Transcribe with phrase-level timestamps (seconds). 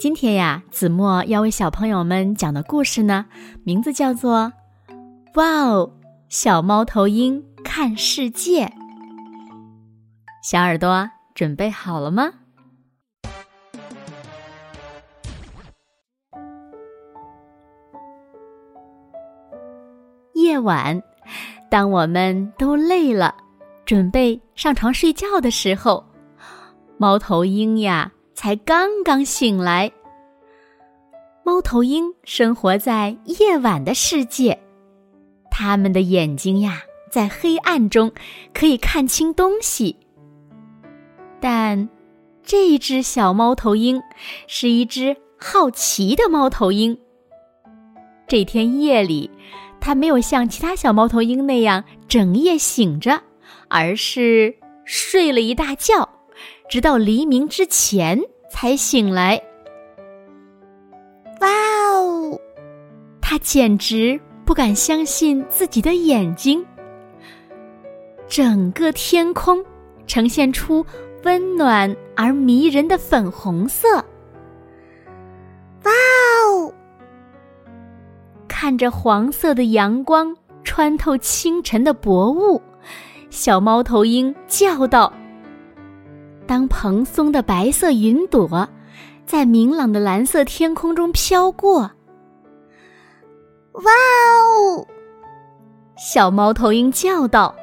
[0.00, 3.26] 今天呀，子墨要为小朋友们讲的故事呢，
[3.64, 4.50] 名字叫做
[5.34, 5.92] 《哇哦，
[6.30, 8.64] 小猫头鹰看世界》。
[10.42, 12.32] 小耳朵准备好了吗？
[20.32, 21.02] 夜晚，
[21.70, 23.34] 当我们都累了，
[23.84, 26.02] 准备上床睡觉的时候，
[26.96, 28.10] 猫头鹰呀。
[28.42, 29.92] 才刚刚醒来。
[31.44, 34.58] 猫头鹰生活在夜晚的世界，
[35.50, 38.10] 它们的眼睛呀，在黑暗中
[38.54, 39.94] 可以看清东西。
[41.38, 41.86] 但
[42.42, 44.00] 这只小猫头鹰
[44.46, 46.98] 是一只好奇的猫头鹰。
[48.26, 49.30] 这天夜里，
[49.82, 53.20] 它没有像其他小猫头鹰那样整夜醒着，
[53.68, 56.08] 而是睡了一大觉。
[56.68, 59.40] 直到黎明之前才醒来。
[61.40, 61.48] 哇
[61.92, 62.38] 哦！
[63.20, 66.64] 他简直不敢相信自己的眼睛。
[68.28, 69.64] 整个天空
[70.06, 70.84] 呈现出
[71.24, 73.96] 温暖而迷人的粉红色。
[75.84, 75.92] 哇
[76.46, 76.72] 哦！
[78.46, 82.60] 看着黄色的阳光穿透清晨的薄雾，
[83.30, 85.12] 小猫头鹰叫道。
[86.50, 88.68] 当蓬松的白色云朵
[89.24, 91.82] 在明朗的蓝色天空中飘过，
[93.74, 94.84] 哇哦！
[95.96, 97.54] 小猫头鹰叫道：“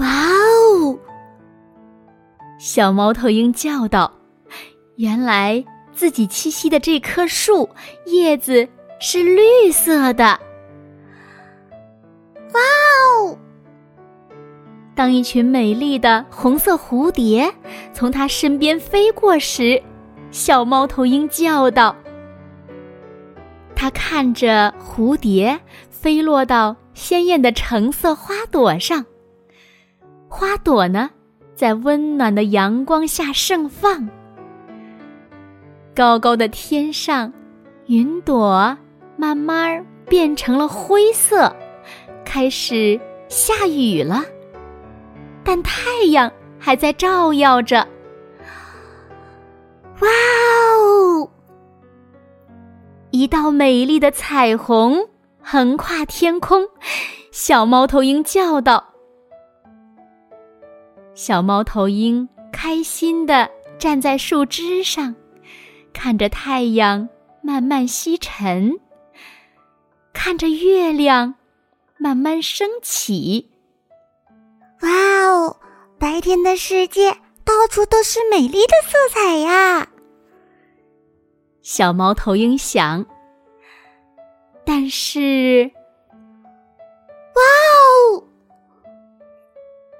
[0.00, 0.98] 哇哦！”
[2.58, 4.10] 小猫头鹰叫道
[4.96, 7.68] ：“原来自己栖息的这棵树
[8.06, 8.66] 叶子
[8.98, 10.40] 是绿色的。”
[15.00, 17.50] 当一群美丽的红色蝴蝶
[17.94, 19.82] 从它身边飞过时，
[20.30, 21.96] 小猫头鹰叫道
[23.74, 29.06] ：“它看着蝴蝶飞落到鲜艳的橙色花朵上，
[30.28, 31.08] 花朵呢，
[31.54, 34.06] 在温暖的阳光下盛放。
[35.96, 37.32] 高高的天上，
[37.86, 38.76] 云朵
[39.16, 41.56] 慢慢变成了灰色，
[42.22, 43.00] 开始
[43.30, 44.22] 下雨了。”
[45.44, 47.86] 但太阳还在照耀着。
[50.00, 50.08] 哇
[50.78, 51.30] 哦！
[53.10, 55.08] 一道美丽的彩虹
[55.42, 56.66] 横跨天空，
[57.32, 58.94] 小猫头鹰叫道
[61.14, 65.14] ：“小猫头鹰开心的站在树枝上，
[65.92, 67.08] 看着太阳
[67.42, 68.78] 慢慢西沉，
[70.12, 71.34] 看着月亮
[71.98, 73.50] 慢慢升起。”
[74.82, 74.90] 哇
[75.26, 75.56] 哦！
[75.98, 77.12] 白天的世界
[77.44, 79.88] 到处都是美丽的色彩呀。
[81.62, 83.04] 小猫头鹰想。
[84.64, 85.70] 但是，
[87.34, 87.42] 哇
[87.72, 88.24] 哦！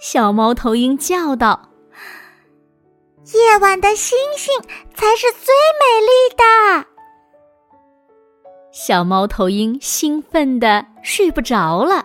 [0.00, 1.70] 小猫头鹰叫道
[3.32, 4.60] ：“夜晚的星星
[4.94, 6.86] 才是最美丽的。”
[8.72, 12.04] 小猫头鹰兴奋的睡不着了。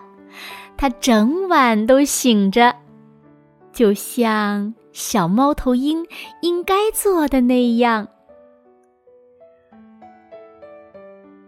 [0.82, 2.74] 它整晚都醒着，
[3.72, 6.04] 就像小猫头鹰
[6.40, 8.08] 应该做的那样。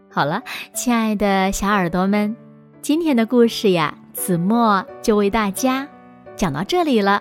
[0.09, 0.41] 好了，
[0.73, 2.37] 亲爱的小耳朵们，
[2.81, 5.89] 今天的故事呀，子墨就为大家
[6.37, 7.21] 讲到这里了。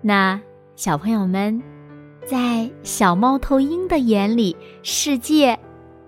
[0.00, 0.40] 那
[0.74, 1.62] 小朋友们，
[2.26, 5.56] 在小猫头鹰的眼里，世界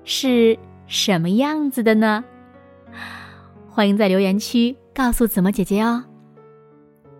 [0.03, 0.59] 是
[0.89, 2.25] 什么样子的呢？
[3.71, 4.77] 欢迎在留言区。
[4.97, 6.03] 告诉子墨姐姐哦。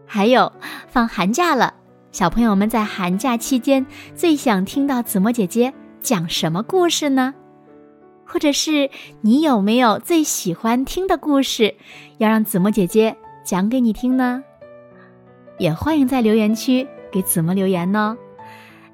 [0.07, 0.51] 还有，
[0.89, 1.75] 放寒假了，
[2.11, 3.85] 小朋友们在寒假期间
[4.15, 7.35] 最想听到子墨姐姐讲什么故事呢？
[8.25, 8.89] 或者是
[9.21, 11.75] 你有没有最喜欢听的故事，
[12.17, 13.15] 要让子墨姐姐
[13.45, 14.43] 讲给你听呢？
[15.59, 18.17] 也欢迎在留言区给子墨留言呢。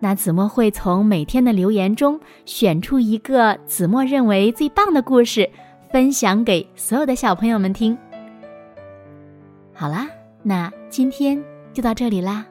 [0.01, 5.49] 那子墨会从每天的留言中选出一个子墨认为最棒的故事，
[5.93, 7.97] 分享给所有的小朋友们听。
[9.75, 10.09] 好啦，
[10.43, 11.43] 那今天
[11.73, 12.47] 就到这里啦。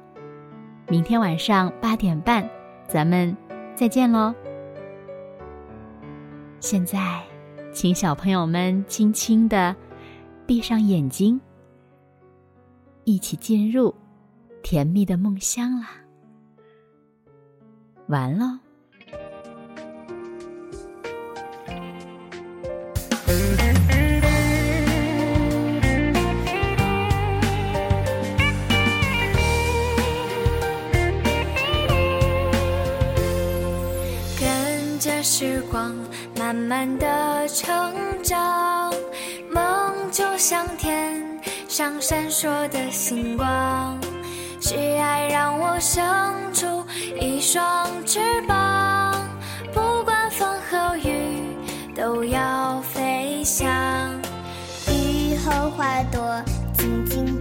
[0.89, 2.47] 明天晚上八点半，
[2.87, 3.35] 咱们
[3.75, 4.33] 再见喽。
[6.59, 7.21] 现在，
[7.71, 9.75] 请小朋友们轻轻的
[10.45, 11.39] 闭上眼睛，
[13.03, 13.95] 一起进入
[14.61, 15.89] 甜蜜的梦乡啦。
[18.07, 18.45] 完喽。
[36.71, 38.93] 慢的成长，
[39.49, 41.21] 梦就像天
[41.67, 43.99] 上闪烁的星光，
[44.61, 46.01] 是爱让我生
[46.53, 46.81] 出
[47.19, 49.21] 一双翅膀，
[49.73, 51.41] 不管风和雨
[51.93, 53.69] 都要飞翔。
[54.87, 56.41] 雨后花朵
[56.77, 57.40] 静静